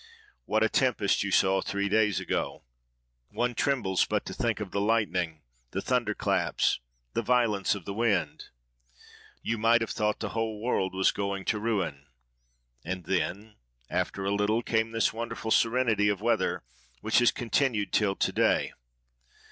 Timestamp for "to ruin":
11.45-12.07